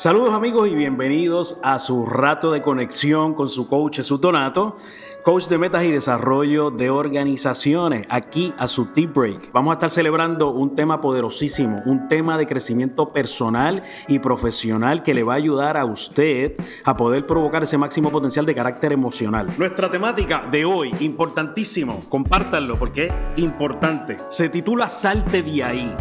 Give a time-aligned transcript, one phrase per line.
[0.00, 4.78] Saludos amigos y bienvenidos a su rato de conexión con su coach Jesús Donato,
[5.24, 9.52] coach de metas y desarrollo de organizaciones, aquí a su Tea Break.
[9.52, 15.12] Vamos a estar celebrando un tema poderosísimo, un tema de crecimiento personal y profesional que
[15.12, 16.54] le va a ayudar a usted
[16.86, 19.48] a poder provocar ese máximo potencial de carácter emocional.
[19.58, 25.94] Nuestra temática de hoy, importantísimo, compártanlo porque es importante, se titula Salte de ahí.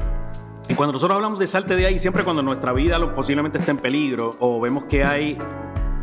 [0.70, 3.78] Y cuando nosotros hablamos de salte de ahí, siempre cuando nuestra vida posiblemente está en
[3.78, 5.36] peligro o vemos que hay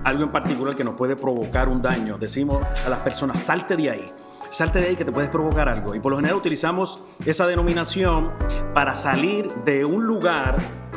[0.03, 3.91] algo en particular que nos puede provocar un daño, decimos a las personas, salte de
[3.91, 4.13] ahí.
[4.51, 5.95] Salte de ahí que te puedes provocar algo.
[5.95, 8.33] Y por lo general utilizamos esa denominación
[8.75, 10.57] para salir de un lugar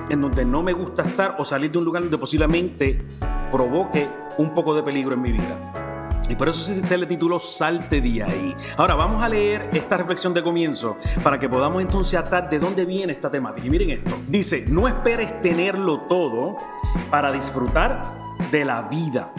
[0.09, 2.99] en donde no me gusta estar o salir de un lugar donde posiblemente
[3.51, 4.09] provoque
[4.39, 5.88] un poco de peligro en mi vida.
[6.29, 8.55] Y por eso se le tituló Salte de ahí.
[8.77, 12.85] Ahora vamos a leer esta reflexión de comienzo para que podamos entonces atar de dónde
[12.85, 13.65] viene esta temática.
[13.65, 14.17] Y miren esto.
[14.27, 16.57] Dice, no esperes tenerlo todo
[17.09, 18.13] para disfrutar
[18.51, 19.33] de la vida.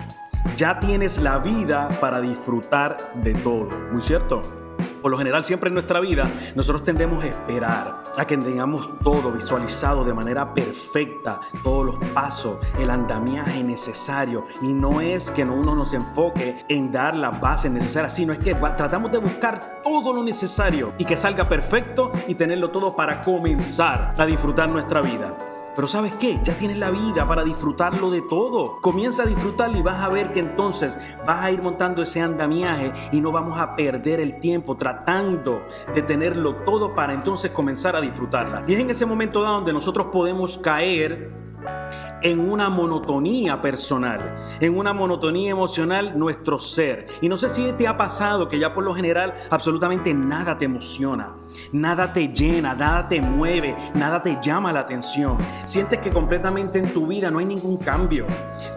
[0.57, 3.71] Ya tienes la vida para disfrutar de todo.
[3.93, 4.60] ¿Muy cierto?
[5.01, 9.33] Por lo general, siempre en nuestra vida, nosotros tendemos a esperar a que tengamos todo
[9.33, 14.45] visualizado de manera perfecta, todos los pasos, el andamiaje necesario.
[14.63, 18.55] Y no es que uno nos enfoque en dar las bases necesarias, sino es que
[18.55, 24.15] tratamos de buscar todo lo necesario y que salga perfecto y tenerlo todo para comenzar
[24.17, 25.37] a disfrutar nuestra vida.
[25.81, 26.39] Pero ¿sabes qué?
[26.45, 28.83] Ya tienes la vida para disfrutarlo de todo.
[28.83, 32.93] Comienza a disfrutarlo y vas a ver que entonces vas a ir montando ese andamiaje
[33.13, 35.63] y no vamos a perder el tiempo tratando
[35.95, 38.63] de tenerlo todo para entonces comenzar a disfrutarla.
[38.67, 41.33] Y es en ese momento dado donde nosotros podemos caer
[42.23, 47.07] en una monotonía personal, en una monotonía emocional nuestro ser.
[47.21, 50.65] Y no sé si te ha pasado que ya por lo general absolutamente nada te
[50.67, 51.35] emociona,
[51.73, 55.39] nada te llena, nada te mueve, nada te llama la atención.
[55.65, 58.27] Sientes que completamente en tu vida no hay ningún cambio.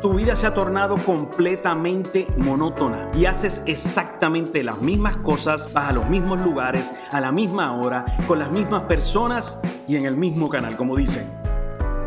[0.01, 5.93] Tu vida se ha tornado completamente monótona y haces exactamente las mismas cosas, vas a
[5.93, 10.49] los mismos lugares, a la misma hora, con las mismas personas y en el mismo
[10.49, 11.42] canal, como dicen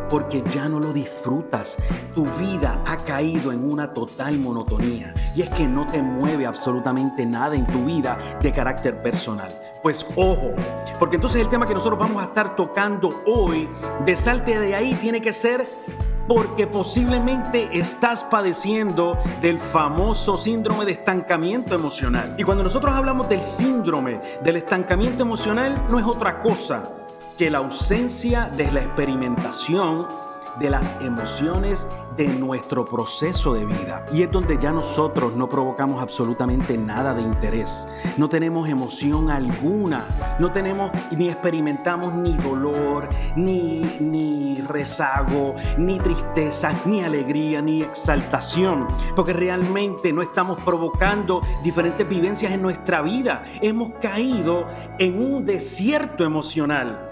[0.08, 1.78] porque ya no lo disfrutas.
[2.14, 7.26] Tu vida ha caído en una total monotonía y es que no te mueve absolutamente
[7.26, 9.52] nada en tu vida de carácter personal.
[9.82, 10.52] Pues ojo,
[10.98, 13.68] porque entonces el tema que nosotros vamos a estar tocando hoy
[14.04, 15.66] de salte de ahí tiene que ser
[16.26, 22.34] porque posiblemente estás padeciendo del famoso síndrome de estancamiento emocional.
[22.38, 26.95] Y cuando nosotros hablamos del síndrome del estancamiento emocional, no es otra cosa
[27.36, 30.06] que la ausencia de la experimentación
[30.58, 31.86] de las emociones
[32.16, 34.06] de nuestro proceso de vida.
[34.10, 37.86] Y es donde ya nosotros no provocamos absolutamente nada de interés.
[38.16, 40.06] No tenemos emoción alguna.
[40.38, 48.88] No tenemos ni experimentamos ni dolor, ni, ni rezago, ni tristeza, ni alegría, ni exaltación.
[49.14, 53.42] Porque realmente no estamos provocando diferentes vivencias en nuestra vida.
[53.60, 54.66] Hemos caído
[54.98, 57.05] en un desierto emocional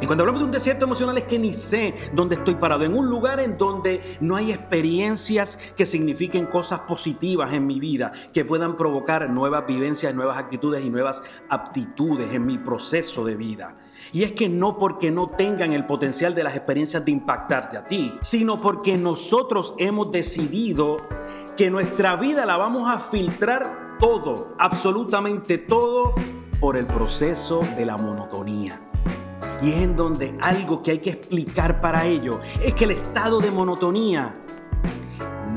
[0.00, 2.94] y cuando hablamos de un desierto emocional es que ni sé dónde estoy parado, en
[2.94, 8.44] un lugar en donde no hay experiencias que signifiquen cosas positivas en mi vida, que
[8.44, 13.76] puedan provocar nuevas vivencias, nuevas actitudes y nuevas aptitudes en mi proceso de vida.
[14.12, 17.86] Y es que no porque no tengan el potencial de las experiencias de impactarte a
[17.86, 20.96] ti, sino porque nosotros hemos decidido
[21.56, 26.14] que nuestra vida la vamos a filtrar todo, absolutamente todo,
[26.58, 28.91] por el proceso de la monotonía.
[29.62, 33.38] Y es en donde algo que hay que explicar para ello es que el estado
[33.38, 34.34] de monotonía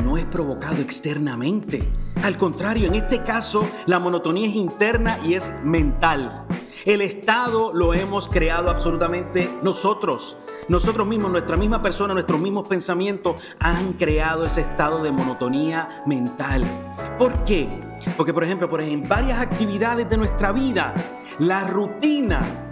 [0.04, 1.84] no es provocado externamente.
[2.22, 6.46] Al contrario, en este caso, la monotonía es interna y es mental.
[6.86, 10.38] El estado lo hemos creado absolutamente nosotros.
[10.68, 16.64] Nosotros mismos, nuestra misma persona, nuestros mismos pensamientos han creado ese estado de monotonía mental.
[17.18, 17.70] ¿Por qué?
[18.18, 20.94] Porque, por ejemplo, por en varias actividades de nuestra vida,
[21.40, 22.65] la rutina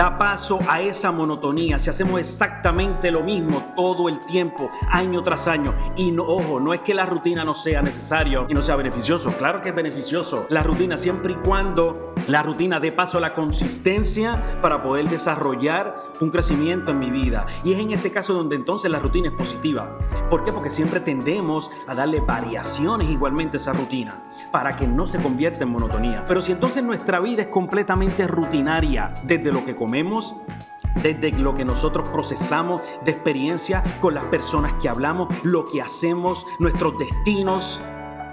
[0.00, 1.78] da paso a esa monotonía.
[1.78, 6.72] Si hacemos exactamente lo mismo todo el tiempo, año tras año, y no, ojo, no
[6.72, 10.46] es que la rutina no sea necesario y no sea beneficioso, claro que es beneficioso
[10.48, 16.09] la rutina siempre y cuando la rutina dé paso a la consistencia para poder desarrollar
[16.20, 17.46] un crecimiento en mi vida.
[17.64, 19.98] Y es en ese caso donde entonces la rutina es positiva.
[20.28, 20.52] ¿Por qué?
[20.52, 24.22] Porque siempre tendemos a darle variaciones igualmente a esa rutina
[24.52, 26.24] para que no se convierta en monotonía.
[26.26, 30.34] Pero si entonces nuestra vida es completamente rutinaria, desde lo que comemos,
[31.02, 36.46] desde lo que nosotros procesamos de experiencia con las personas que hablamos, lo que hacemos,
[36.58, 37.80] nuestros destinos,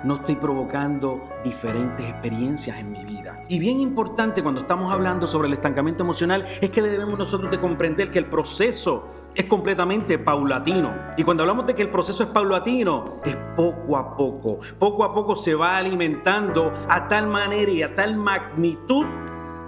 [0.04, 3.44] no estoy provocando diferentes experiencias en mi vida.
[3.50, 7.60] Y bien importante cuando estamos hablando sobre el estancamiento emocional es que debemos nosotros de
[7.60, 10.94] comprender que el proceso es completamente paulatino.
[11.18, 14.60] Y cuando hablamos de que el proceso es paulatino, es poco a poco.
[14.80, 19.06] Poco a poco se va alimentando a tal manera y a tal magnitud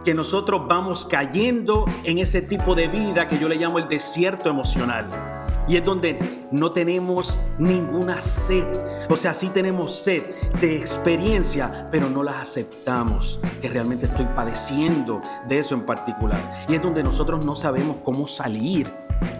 [0.04, 4.50] que nosotros vamos cayendo en ese tipo de vida que yo le llamo el desierto
[4.50, 5.29] emocional.
[5.70, 8.66] Y es donde no tenemos ninguna sed.
[9.08, 10.24] O sea, sí tenemos sed
[10.60, 13.40] de experiencia, pero no las aceptamos.
[13.62, 16.66] Que realmente estoy padeciendo de eso en particular.
[16.68, 18.92] Y es donde nosotros no sabemos cómo salir.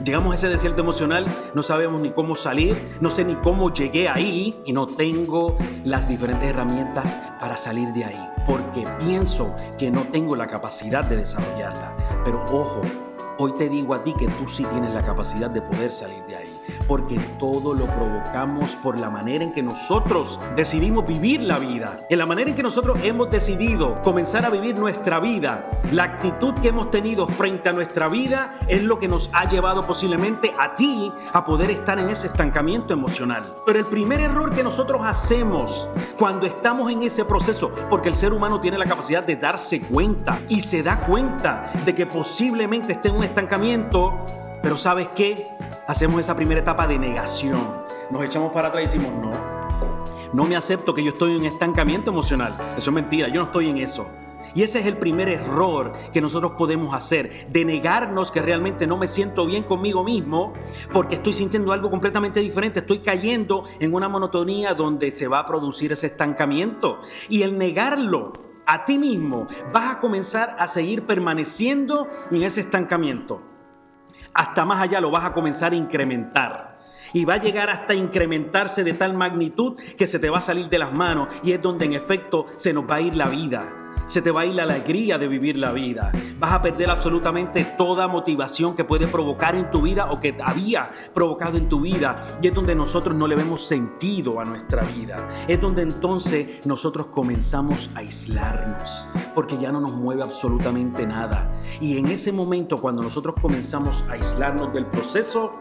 [0.04, 4.08] Llegamos a ese desierto emocional, no sabemos ni cómo salir, no sé ni cómo llegué
[4.08, 10.04] ahí y no tengo las diferentes herramientas para salir de ahí, porque pienso que no
[10.12, 11.96] tengo la capacidad de desarrollarla.
[12.26, 12.82] Pero ojo,
[13.42, 16.36] Hoy te digo a ti que tú sí tienes la capacidad de poder salir de
[16.36, 22.06] ahí, porque todo lo provocamos por la manera en que nosotros decidimos vivir la vida,
[22.10, 25.70] en la manera en que nosotros hemos decidido comenzar a vivir nuestra vida.
[25.92, 29.86] La actitud que hemos tenido frente a nuestra vida es lo que nos ha llevado
[29.86, 33.44] posiblemente a ti a poder estar en ese estancamiento emocional.
[33.66, 38.34] Pero el primer error que nosotros hacemos cuando estamos en ese proceso, porque el ser
[38.34, 43.10] humano tiene la capacidad de darse cuenta y se da cuenta de que posiblemente esté
[43.10, 44.26] en un estancamiento,
[44.62, 45.48] pero ¿sabes qué?
[45.88, 47.60] Hacemos esa primera etapa de negación.
[48.12, 49.32] Nos echamos para atrás y decimos, no,
[50.34, 52.56] no me acepto que yo estoy en estancamiento emocional.
[52.78, 54.08] Eso es mentira, yo no estoy en eso.
[54.56, 58.98] Y ese es el primer error que nosotros podemos hacer, de negarnos que realmente no
[58.98, 60.54] me siento bien conmigo mismo
[60.92, 65.46] porque estoy sintiendo algo completamente diferente, estoy cayendo en una monotonía donde se va a
[65.46, 67.00] producir ese estancamiento.
[67.30, 68.34] Y el negarlo
[68.66, 73.42] a ti mismo, vas a comenzar a seguir permaneciendo en ese estancamiento.
[74.34, 76.80] Hasta más allá lo vas a comenzar a incrementar.
[77.14, 80.70] Y va a llegar hasta incrementarse de tal magnitud que se te va a salir
[80.70, 83.79] de las manos y es donde en efecto se nos va a ir la vida
[84.10, 86.12] se te va a ir la alegría de vivir la vida.
[86.40, 90.92] Vas a perder absolutamente toda motivación que puede provocar en tu vida o que había
[91.14, 92.40] provocado en tu vida.
[92.42, 95.30] Y es donde nosotros no le vemos sentido a nuestra vida.
[95.48, 101.52] Es donde entonces nosotros comenzamos a aislarnos, porque ya no nos mueve absolutamente nada.
[101.80, 105.54] Y en ese momento, cuando nosotros comenzamos a aislarnos del proceso,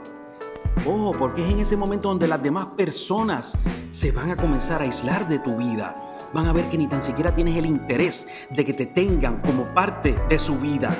[0.87, 3.59] Oh, porque es en ese momento donde las demás personas
[3.91, 7.03] se van a comenzar a aislar de tu vida van a ver que ni tan
[7.03, 10.97] siquiera tienes el interés de que te tengan como parte de su vida.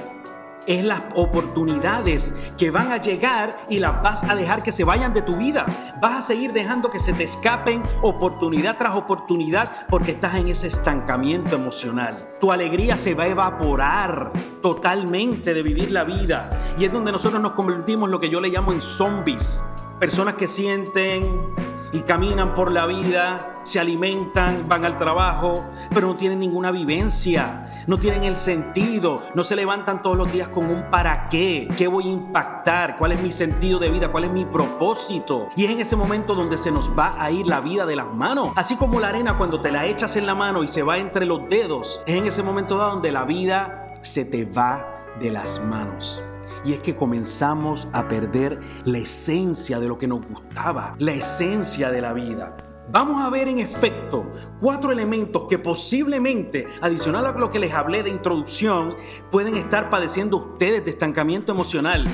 [0.67, 5.15] Es las oportunidades que van a llegar y las vas a dejar que se vayan
[5.15, 5.65] de tu vida.
[6.03, 10.67] Vas a seguir dejando que se te escapen oportunidad tras oportunidad porque estás en ese
[10.67, 12.35] estancamiento emocional.
[12.39, 16.51] Tu alegría se va a evaporar totalmente de vivir la vida.
[16.79, 19.63] Y es donde nosotros nos convertimos lo que yo le llamo en zombies.
[19.99, 21.55] Personas que sienten
[21.93, 27.85] y caminan por la vida, se alimentan, van al trabajo, pero no tienen ninguna vivencia,
[27.87, 31.87] no tienen el sentido, no se levantan todos los días con un para qué, qué
[31.87, 35.49] voy a impactar, cuál es mi sentido de vida, cuál es mi propósito.
[35.57, 38.07] Y es en ese momento donde se nos va a ir la vida de las
[38.07, 38.53] manos.
[38.57, 41.27] Así como la arena cuando te la echas en la mano y se va entre
[41.27, 44.87] los dedos, es en ese momento donde la vida se te va
[45.21, 46.23] de las manos
[46.65, 51.91] y es que comenzamos a perder la esencia de lo que nos gustaba, la esencia
[51.91, 52.57] de la vida.
[52.91, 58.03] Vamos a ver en efecto cuatro elementos que posiblemente, adicional a lo que les hablé
[58.03, 58.97] de introducción,
[59.31, 62.07] pueden estar padeciendo ustedes de estancamiento emocional.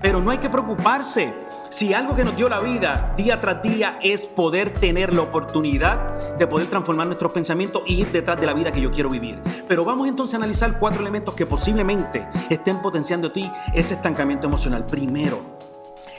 [0.00, 1.34] Pero no hay que preocuparse
[1.68, 6.36] si algo que nos dio la vida día tras día es poder tener la oportunidad
[6.36, 9.40] de poder transformar nuestros pensamientos y ir detrás de la vida que yo quiero vivir.
[9.68, 14.46] Pero vamos entonces a analizar cuatro elementos que posiblemente estén potenciando a ti ese estancamiento
[14.46, 14.86] emocional.
[14.86, 15.56] Primero,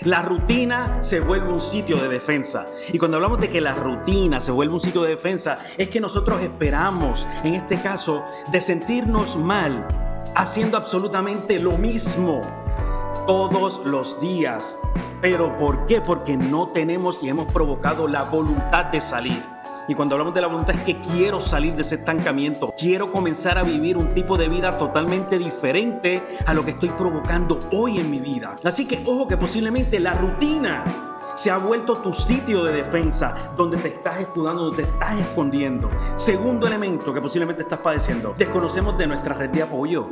[0.02, 2.66] la rutina se vuelve un sitio de defensa.
[2.94, 6.00] Y cuando hablamos de que la rutina se vuelve un sitio de defensa, es que
[6.00, 9.88] nosotros esperamos, en este caso, de sentirnos mal
[10.36, 12.42] haciendo absolutamente lo mismo
[13.26, 14.80] todos los días.
[15.22, 16.00] ¿Pero por qué?
[16.00, 19.44] Porque no tenemos y hemos provocado la voluntad de salir.
[19.88, 23.58] Y cuando hablamos de la voluntad es que quiero salir de ese estancamiento, quiero comenzar
[23.58, 28.12] a vivir un tipo de vida totalmente diferente a lo que estoy provocando hoy en
[28.12, 28.58] mi vida.
[28.64, 30.84] Así que ojo que posiblemente la rutina
[31.36, 35.90] se ha vuelto tu sitio de defensa, donde te estás escudando, donde te estás escondiendo.
[36.16, 40.10] Segundo elemento que posiblemente estás padeciendo, desconocemos de nuestra red de apoyo.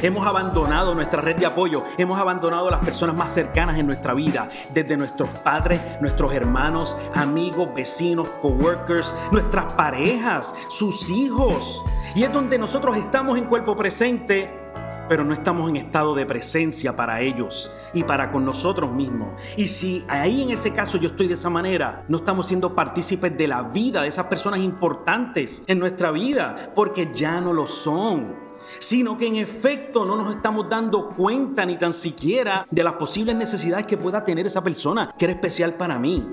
[0.00, 4.14] Hemos abandonado nuestra red de apoyo, hemos abandonado a las personas más cercanas en nuestra
[4.14, 11.84] vida, desde nuestros padres, nuestros hermanos, amigos, vecinos, coworkers, nuestras parejas, sus hijos.
[12.14, 14.62] Y es donde nosotros estamos en cuerpo presente
[15.08, 19.38] pero no estamos en estado de presencia para ellos y para con nosotros mismos.
[19.58, 23.36] Y si ahí en ese caso yo estoy de esa manera, no estamos siendo partícipes
[23.36, 28.51] de la vida de esas personas importantes en nuestra vida, porque ya no lo son
[28.78, 33.36] sino que en efecto no nos estamos dando cuenta ni tan siquiera de las posibles
[33.36, 36.26] necesidades que pueda tener esa persona que era especial para mí.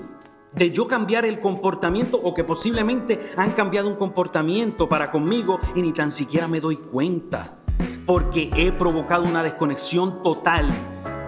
[0.52, 5.82] De yo cambiar el comportamiento o que posiblemente han cambiado un comportamiento para conmigo y
[5.82, 7.60] ni tan siquiera me doy cuenta
[8.06, 10.68] porque he provocado una desconexión total,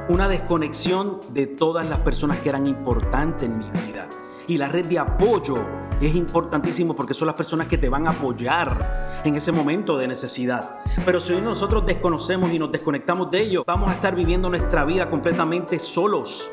[0.09, 4.09] una desconexión de todas las personas que eran importantes en mi vida.
[4.49, 5.64] Y la red de apoyo
[6.06, 10.09] es importantísimo porque son las personas que te van a apoyar en ese momento de
[10.09, 10.78] necesidad.
[11.04, 14.85] Pero si hoy nosotros desconocemos y nos desconectamos de ellos, vamos a estar viviendo nuestra
[14.85, 16.50] vida completamente solos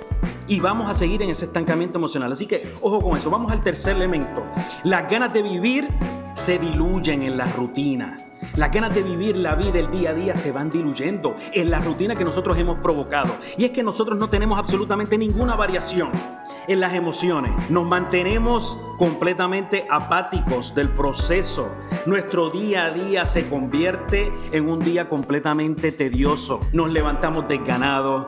[0.47, 2.31] y vamos a seguir en ese estancamiento emocional.
[2.31, 3.29] Así que ojo con eso.
[3.29, 4.45] Vamos al tercer elemento.
[4.83, 5.87] Las ganas de vivir
[6.33, 8.25] se diluyen en la rutina.
[8.55, 11.79] Las ganas de vivir la vida el día a día se van diluyendo en la
[11.79, 13.35] rutina que nosotros hemos provocado.
[13.57, 16.09] Y es que nosotros no tenemos absolutamente ninguna variación
[16.69, 17.51] en las emociones.
[17.71, 21.73] Nos mantenemos completamente apáticos del proceso.
[22.05, 26.59] Nuestro día a día se convierte en un día completamente tedioso.
[26.71, 28.27] Nos levantamos desganados,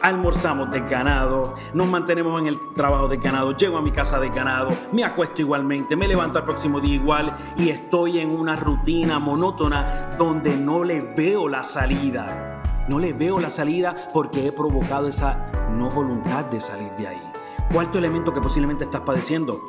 [0.00, 5.42] almorzamos desganados, nos mantenemos en el trabajo desganado, llego a mi casa desganado, me acuesto
[5.42, 10.84] igualmente, me levanto al próximo día igual y estoy en una rutina monótona donde no
[10.84, 12.86] le veo la salida.
[12.88, 17.29] No le veo la salida porque he provocado esa no voluntad de salir de ahí.
[17.72, 19.60] Cuarto elemento que posiblemente estás padeciendo.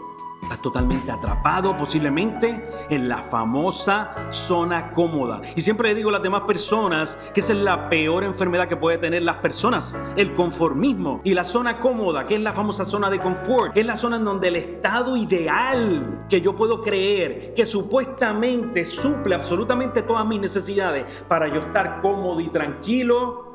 [0.42, 5.44] Estás totalmente atrapado posiblemente en la famosa zona cómoda.
[5.56, 8.76] Y siempre le digo a las demás personas que esa es la peor enfermedad que
[8.76, 11.22] puede tener las personas, el conformismo.
[11.24, 14.26] Y la zona cómoda, que es la famosa zona de confort, es la zona en
[14.26, 21.24] donde el estado ideal que yo puedo creer que supuestamente suple absolutamente todas mis necesidades
[21.28, 23.54] para yo estar cómodo y tranquilo,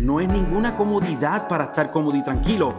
[0.00, 2.74] no es ninguna comodidad para estar cómodo y tranquilo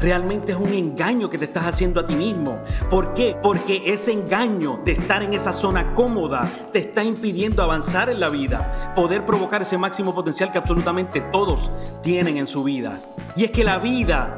[0.00, 2.58] realmente es un engaño que te estás haciendo a ti mismo.
[2.90, 3.36] ¿Por qué?
[3.42, 8.28] Porque ese engaño de estar en esa zona cómoda te está impidiendo avanzar en la
[8.28, 11.70] vida, poder provocar ese máximo potencial que absolutamente todos
[12.02, 13.00] tienen en su vida.
[13.36, 14.34] Y es que la vida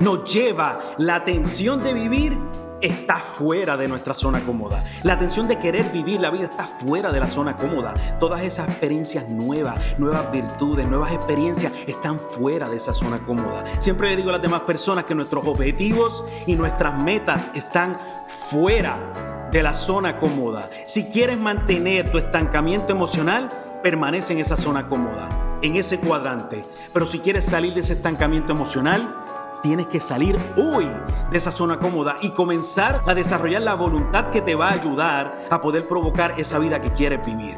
[0.00, 2.36] nos lleva la atención de vivir
[2.80, 4.84] está fuera de nuestra zona cómoda.
[5.02, 7.94] La atención de querer vivir la vida está fuera de la zona cómoda.
[8.20, 13.64] Todas esas experiencias nuevas, nuevas virtudes, nuevas experiencias están fuera de esa zona cómoda.
[13.80, 19.48] Siempre le digo a las demás personas que nuestros objetivos y nuestras metas están fuera
[19.50, 20.70] de la zona cómoda.
[20.86, 23.48] Si quieres mantener tu estancamiento emocional,
[23.82, 26.64] permanece en esa zona cómoda, en ese cuadrante.
[26.92, 29.14] Pero si quieres salir de ese estancamiento emocional,
[29.62, 30.86] Tienes que salir hoy
[31.30, 35.46] de esa zona cómoda y comenzar a desarrollar la voluntad que te va a ayudar
[35.50, 37.56] a poder provocar esa vida que quieres vivir.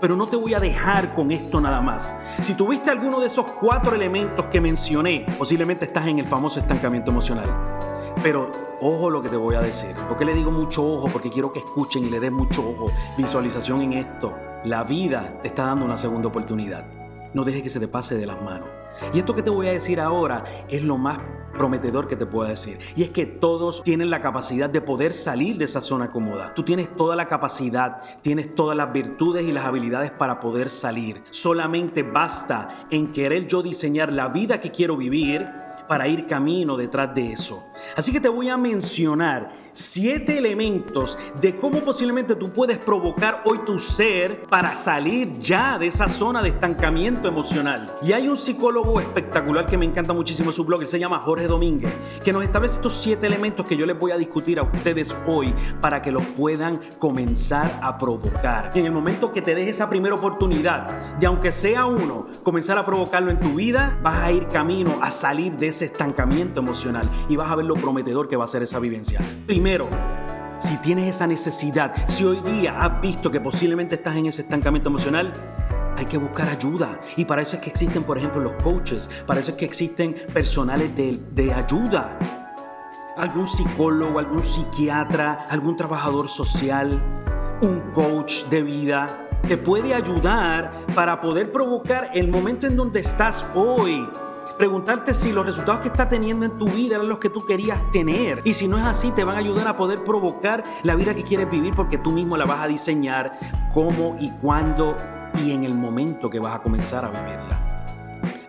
[0.00, 2.14] Pero no te voy a dejar con esto nada más.
[2.42, 7.10] Si tuviste alguno de esos cuatro elementos que mencioné, posiblemente estás en el famoso estancamiento
[7.10, 7.48] emocional.
[8.22, 8.50] Pero
[8.80, 9.96] ojo lo que te voy a decir.
[10.08, 12.92] Lo que le digo mucho ojo porque quiero que escuchen y le den mucho ojo,
[13.16, 14.36] visualización en esto.
[14.64, 16.84] La vida te está dando una segunda oportunidad.
[17.32, 18.77] No dejes que se te pase de las manos.
[19.12, 21.18] Y esto que te voy a decir ahora es lo más
[21.58, 22.78] prometedor que te puedo decir.
[22.96, 26.54] Y es que todos tienen la capacidad de poder salir de esa zona cómoda.
[26.54, 31.22] Tú tienes toda la capacidad, tienes todas las virtudes y las habilidades para poder salir.
[31.30, 35.46] Solamente basta en querer yo diseñar la vida que quiero vivir
[35.88, 37.64] para ir camino detrás de eso.
[37.96, 43.58] Así que te voy a mencionar siete elementos de cómo posiblemente tú puedes provocar hoy
[43.64, 47.96] tu ser para salir ya de esa zona de estancamiento emocional.
[48.02, 51.46] Y hay un psicólogo espectacular que me encanta muchísimo su blog, él se llama Jorge
[51.46, 51.92] Domínguez,
[52.24, 55.54] que nos establece estos siete elementos que yo les voy a discutir a ustedes hoy
[55.80, 58.72] para que los puedan comenzar a provocar.
[58.74, 62.78] Y en el momento que te des esa primera oportunidad de aunque sea uno, comenzar
[62.78, 67.08] a provocarlo en tu vida, vas a ir camino a salir de ese estancamiento emocional
[67.28, 69.20] y vas a ver lo prometedor que va a ser esa vivencia.
[69.46, 69.88] Primero,
[70.58, 74.88] si tienes esa necesidad, si hoy día has visto que posiblemente estás en ese estancamiento
[74.88, 75.32] emocional,
[75.96, 77.00] hay que buscar ayuda.
[77.16, 80.16] Y para eso es que existen, por ejemplo, los coaches, para eso es que existen
[80.32, 82.18] personales de, de ayuda.
[83.16, 87.02] Algún psicólogo, algún psiquiatra, algún trabajador social,
[87.60, 93.44] un coach de vida, te puede ayudar para poder provocar el momento en donde estás
[93.54, 94.08] hoy
[94.58, 97.80] preguntarte si los resultados que está teniendo en tu vida eran los que tú querías
[97.90, 98.42] tener.
[98.44, 101.22] Y si no es así, te van a ayudar a poder provocar la vida que
[101.22, 103.32] quieres vivir porque tú mismo la vas a diseñar
[103.72, 104.96] cómo y cuándo
[105.42, 107.67] y en el momento que vas a comenzar a vivirla.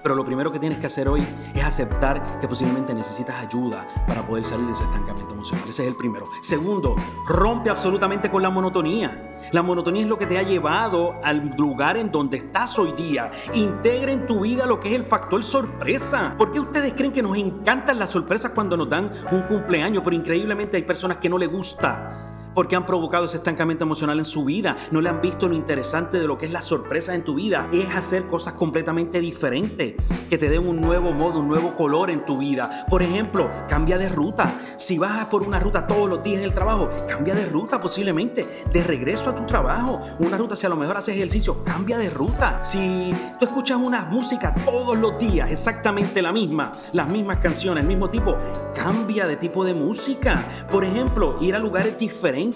[0.10, 1.24] Pero lo primero que tienes que hacer hoy
[1.54, 5.70] es aceptar que posiblemente necesitas ayuda para poder salir de ese estancamiento emocional.
[5.70, 6.28] Ese es el primero.
[6.42, 6.96] Segundo,
[7.28, 9.38] rompe absolutamente con la monotonía.
[9.52, 13.30] La monotonía es lo que te ha llevado al lugar en donde estás hoy día.
[13.54, 16.34] Integra en tu vida lo que es el factor sorpresa.
[16.40, 20.02] ¿Por qué ustedes creen que nos encantan las sorpresas cuando nos dan un cumpleaños?
[20.04, 22.29] Pero increíblemente hay personas que no les gusta
[22.60, 24.76] porque han provocado ese estancamiento emocional en su vida.
[24.92, 27.70] No le han visto lo interesante de lo que es la sorpresa en tu vida.
[27.72, 29.96] Es hacer cosas completamente diferentes
[30.30, 32.86] que te den un nuevo modo, un nuevo color en tu vida.
[32.90, 34.60] Por ejemplo, cambia de ruta.
[34.76, 38.66] Si vas por una ruta todos los días en el trabajo, cambia de ruta posiblemente.
[38.74, 42.10] De regreso a tu trabajo, una ruta si a lo mejor haces ejercicio, cambia de
[42.10, 42.62] ruta.
[42.62, 47.88] Si tú escuchas una música todos los días, exactamente la misma, las mismas canciones, el
[47.88, 48.36] mismo tipo,
[48.76, 50.44] cambia de tipo de música.
[50.70, 52.49] Por ejemplo, ir a lugares diferentes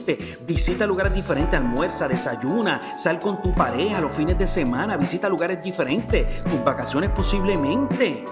[0.46, 5.64] visita lugares diferentes, almuerza, desayuna, sal con tu pareja los fines de semana, visita lugares
[5.64, 8.26] diferentes, tus vacaciones posiblemente.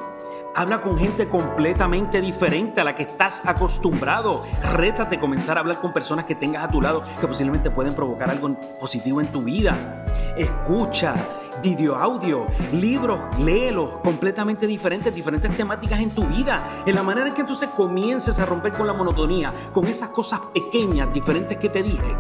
[0.54, 4.44] Habla con gente completamente diferente a la que estás acostumbrado.
[4.74, 8.30] Rétate comenzar a hablar con personas que tengas a tu lado que posiblemente pueden provocar
[8.30, 10.04] algo positivo en tu vida.
[10.36, 11.16] Escucha,
[11.62, 17.34] video, audio, libros, léelos, completamente diferentes, diferentes temáticas en tu vida, en la manera en
[17.34, 21.84] que entonces comiences a romper con la monotonía, con esas cosas pequeñas, diferentes que te
[21.84, 22.16] dije.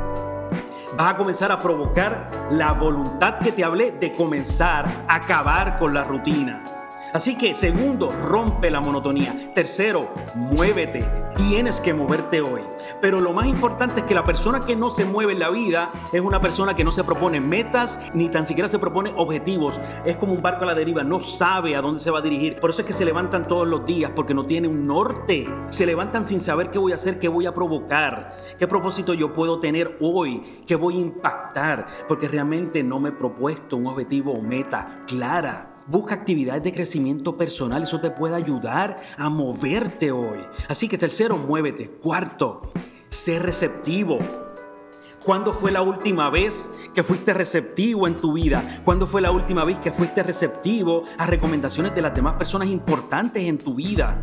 [0.97, 5.93] Vas a comenzar a provocar la voluntad que te hablé de comenzar a acabar con
[5.93, 6.80] la rutina.
[7.13, 9.51] Así que segundo, rompe la monotonía.
[9.53, 11.05] Tercero, muévete.
[11.35, 12.61] Tienes que moverte hoy.
[13.01, 15.89] Pero lo más importante es que la persona que no se mueve en la vida
[16.13, 19.79] es una persona que no se propone metas ni tan siquiera se propone objetivos.
[20.05, 22.59] Es como un barco a la deriva, no sabe a dónde se va a dirigir.
[22.59, 25.47] Por eso es que se levantan todos los días porque no tiene un norte.
[25.69, 29.33] Se levantan sin saber qué voy a hacer, qué voy a provocar, qué propósito yo
[29.33, 34.31] puedo tener hoy, qué voy a impactar, porque realmente no me he propuesto un objetivo
[34.31, 35.70] o meta clara.
[35.87, 40.39] Busca actividades de crecimiento personal, eso te puede ayudar a moverte hoy.
[40.69, 41.89] Así que tercero, muévete.
[41.89, 42.71] Cuarto,
[43.09, 44.19] sé receptivo.
[45.23, 48.81] ¿Cuándo fue la última vez que fuiste receptivo en tu vida?
[48.83, 53.43] ¿Cuándo fue la última vez que fuiste receptivo a recomendaciones de las demás personas importantes
[53.43, 54.21] en tu vida?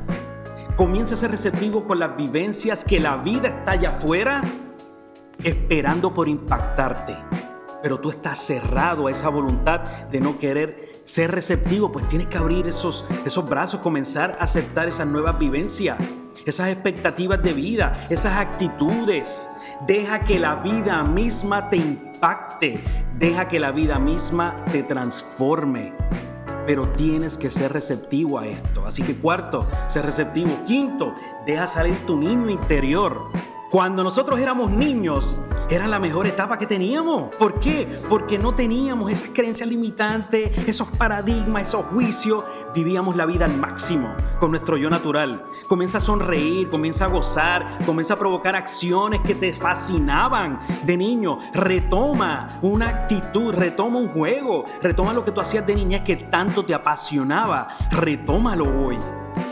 [0.77, 4.43] Comienza a ser receptivo con las vivencias que la vida está allá afuera
[5.43, 7.17] esperando por impactarte.
[7.83, 9.81] Pero tú estás cerrado a esa voluntad
[10.11, 14.89] de no querer ser receptivo, pues tienes que abrir esos, esos brazos, comenzar a aceptar
[14.89, 15.97] esas nuevas vivencias,
[16.45, 19.49] esas expectativas de vida, esas actitudes.
[19.87, 22.83] Deja que la vida misma te impacte,
[23.17, 25.95] deja que la vida misma te transforme.
[26.67, 28.85] Pero tienes que ser receptivo a esto.
[28.85, 30.65] Así que cuarto, ser receptivo.
[30.67, 31.15] Quinto,
[31.47, 33.31] deja salir tu niño interior.
[33.71, 37.35] Cuando nosotros éramos niños, era la mejor etapa que teníamos.
[37.35, 38.01] ¿Por qué?
[38.09, 42.45] Porque no teníamos esas creencias limitantes, esos paradigmas, esos juicios.
[42.75, 45.45] Vivíamos la vida al máximo con nuestro yo natural.
[45.69, 51.39] Comienza a sonreír, comienza a gozar, comienza a provocar acciones que te fascinaban de niño.
[51.53, 56.65] Retoma una actitud, retoma un juego, retoma lo que tú hacías de niñez que tanto
[56.65, 57.69] te apasionaba.
[57.91, 58.97] Retómalo hoy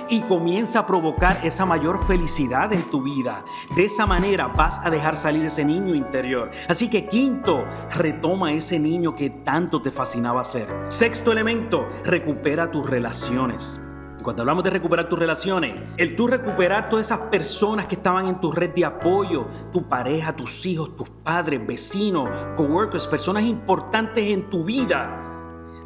[0.08, 3.44] y comienza a provocar esa mayor felicidad en tu vida.
[3.74, 6.50] De esa manera vas a dejar salir ese niño interior.
[6.68, 10.68] Así que quinto, retoma ese niño que tanto te fascinaba ser.
[10.88, 13.80] Sexto elemento, recupera tus relaciones.
[14.22, 18.40] Cuando hablamos de recuperar tus relaciones, el tú recuperar todas esas personas que estaban en
[18.40, 24.50] tu red de apoyo, tu pareja, tus hijos, tus padres, vecinos, coworkers, personas importantes en
[24.50, 25.25] tu vida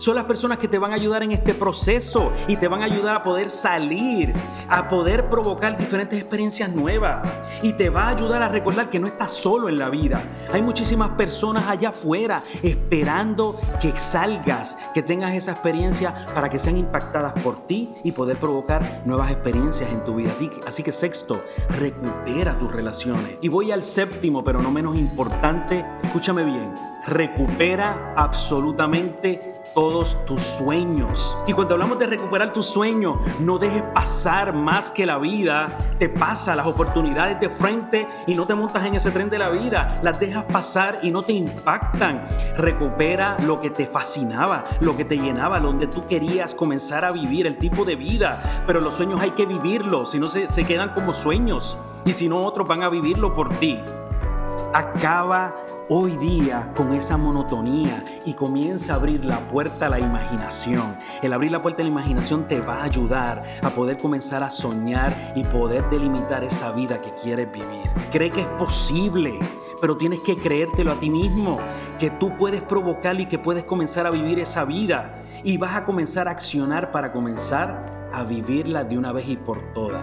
[0.00, 2.86] son las personas que te van a ayudar en este proceso y te van a
[2.86, 4.32] ayudar a poder salir,
[4.66, 7.20] a poder provocar diferentes experiencias nuevas.
[7.62, 10.22] Y te va a ayudar a recordar que no estás solo en la vida.
[10.54, 16.78] Hay muchísimas personas allá afuera esperando que salgas, que tengas esa experiencia para que sean
[16.78, 20.30] impactadas por ti y poder provocar nuevas experiencias en tu vida.
[20.66, 21.44] Así que sexto,
[21.78, 23.36] recupera tus relaciones.
[23.42, 26.72] Y voy al séptimo, pero no menos importante, escúchame bien,
[27.06, 31.37] recupera absolutamente todos tus sueños.
[31.46, 36.09] Y cuando hablamos de recuperar tus sueños, no dejes pasar más que la vida te
[36.09, 40.00] pasa, las oportunidades de frente y no te montas en ese tren de la vida,
[40.02, 42.24] las dejas pasar y no te impactan.
[42.56, 47.46] Recupera lo que te fascinaba, lo que te llenaba, donde tú querías comenzar a vivir,
[47.46, 48.62] el tipo de vida.
[48.66, 52.28] Pero los sueños hay que vivirlos, si no se, se quedan como sueños y si
[52.28, 53.80] no otros van a vivirlo por ti.
[54.72, 55.54] Acaba
[55.92, 60.94] hoy día con esa monotonía y comienza a abrir la puerta a la imaginación.
[61.20, 64.53] El abrir la puerta a la imaginación te va a ayudar a poder comenzar a
[64.53, 67.90] soñar y poder delimitar esa vida que quieres vivir.
[68.12, 69.37] Cree que es posible,
[69.81, 71.59] pero tienes que creértelo a ti mismo.
[71.98, 75.85] que tú puedes provocar y que puedes comenzar a vivir esa vida y vas a
[75.85, 80.03] comenzar a accionar para comenzar a vivirla de una vez y por todas.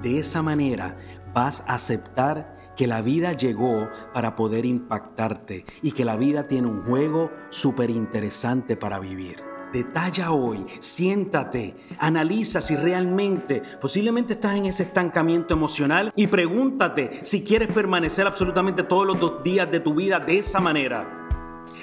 [0.00, 0.96] De esa manera
[1.32, 6.68] vas a aceptar que la vida llegó para poder impactarte y que la vida tiene
[6.68, 9.42] un juego súper interesante para vivir.
[9.72, 17.42] Detalla hoy, siéntate, analiza si realmente, posiblemente estás en ese estancamiento emocional y pregúntate si
[17.42, 21.26] quieres permanecer absolutamente todos los dos días de tu vida de esa manera.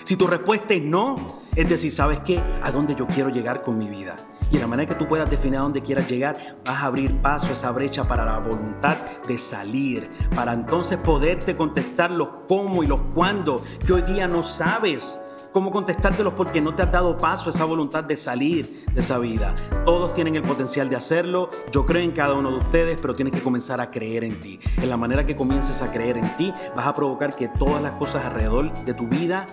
[0.05, 2.39] Si tu respuesta es no, es decir, ¿sabes qué?
[2.61, 4.15] ¿A dónde yo quiero llegar con mi vida?
[4.51, 7.21] Y en la manera que tú puedas definir a dónde quieras llegar, vas a abrir
[7.21, 12.83] paso a esa brecha para la voluntad de salir, para entonces poderte contestar los cómo
[12.83, 15.21] y los cuándo que hoy día no sabes
[15.53, 19.55] cómo contestártelos porque no te has dado paso esa voluntad de salir de esa vida.
[19.85, 23.33] Todos tienen el potencial de hacerlo, yo creo en cada uno de ustedes, pero tienes
[23.33, 24.59] que comenzar a creer en ti.
[24.81, 27.93] En la manera que comiences a creer en ti, vas a provocar que todas las
[27.93, 29.45] cosas alrededor de tu vida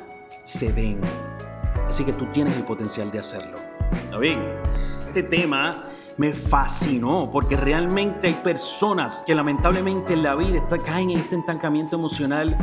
[0.45, 1.01] se den.
[1.87, 3.78] Así que tú tienes el potencial de hacerlo.
[3.93, 4.41] ¿Está bien?
[5.07, 5.85] Este tema
[6.17, 11.97] me fascinó porque realmente hay personas que lamentablemente en la vida caen en este estancamiento
[11.97, 12.57] emocional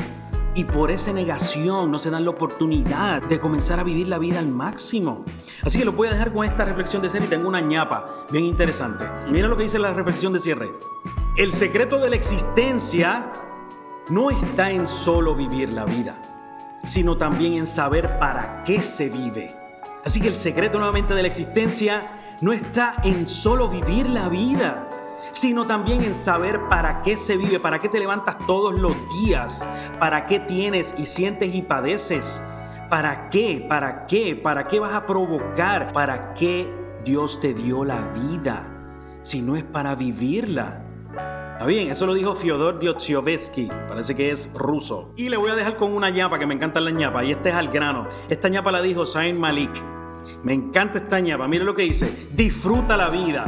[0.55, 4.39] y por esa negación no se dan la oportunidad de comenzar a vivir la vida
[4.39, 5.25] al máximo.
[5.63, 8.25] Así que lo voy a dejar con esta reflexión de cierre y tengo una ñapa
[8.31, 9.05] bien interesante.
[9.29, 10.71] Mira lo que dice la reflexión de cierre.
[11.35, 13.31] El secreto de la existencia
[14.09, 16.21] no está en solo vivir la vida,
[16.85, 19.64] sino también en saber para qué se vive.
[20.05, 22.03] Así que el secreto nuevamente de la existencia
[22.39, 24.87] no está en solo vivir la vida,
[25.31, 29.67] sino también en saber para qué se vive, para qué te levantas todos los días,
[29.99, 32.43] para qué tienes y sientes y padeces,
[32.87, 36.71] para qué, para qué, para qué vas a provocar, para qué
[37.03, 38.67] Dios te dio la vida,
[39.23, 40.84] si no es para vivirla.
[41.55, 45.13] Está bien, eso lo dijo Fyodor Dostoyevsky, parece que es ruso.
[45.15, 47.47] Y le voy a dejar con una ñapa, que me encanta la ñapa, y este
[47.47, 48.09] es al grano.
[48.27, 49.71] Esta ñapa la dijo Zayn Malik.
[50.43, 53.45] Me encanta esta ñapa, mire lo que dice, disfruta la vida,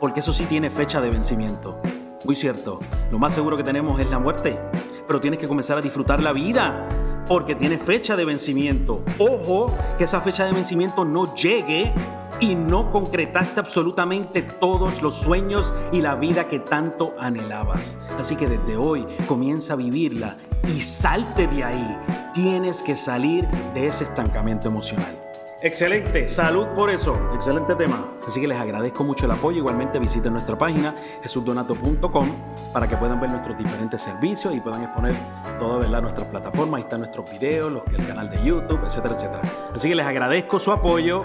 [0.00, 1.78] porque eso sí tiene fecha de vencimiento.
[2.24, 2.80] Muy cierto,
[3.12, 4.58] lo más seguro que tenemos es la muerte,
[5.06, 6.88] pero tienes que comenzar a disfrutar la vida,
[7.28, 9.04] porque tiene fecha de vencimiento.
[9.18, 11.92] Ojo, que esa fecha de vencimiento no llegue
[12.40, 17.98] y no concretaste absolutamente todos los sueños y la vida que tanto anhelabas.
[18.18, 21.98] Así que desde hoy comienza a vivirla y salte de ahí.
[22.32, 25.23] Tienes que salir de ese estancamiento emocional.
[25.64, 28.18] Excelente, salud por eso, excelente tema.
[28.28, 29.56] Así que les agradezco mucho el apoyo.
[29.60, 32.28] Igualmente visiten nuestra página jesusdonato.com
[32.70, 35.14] para que puedan ver nuestros diferentes servicios y puedan exponer
[35.58, 36.02] todas ¿verdad?
[36.02, 36.76] nuestras plataformas.
[36.76, 39.40] Ahí están nuestros videos, el canal de YouTube, etcétera, etcétera.
[39.74, 41.22] Así que les agradezco su apoyo.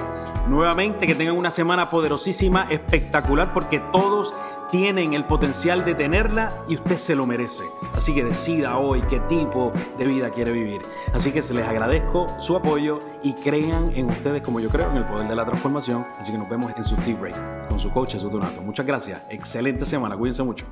[0.48, 4.34] Nuevamente que tengan una semana poderosísima, espectacular, porque todos
[4.72, 7.64] tienen el potencial de tenerla y usted se lo merece.
[7.94, 10.82] Así que decida hoy qué tipo de vida quiere vivir.
[11.14, 14.98] Así que se les agradezco su apoyo y crean en ustedes como yo creo en
[14.98, 16.06] el poder de la transformación.
[16.18, 18.62] Así que nos vemos en su Tea Break con su coach, su Donato.
[18.62, 19.22] Muchas gracias.
[19.30, 20.16] Excelente semana.
[20.18, 20.66] Cuídense mucho.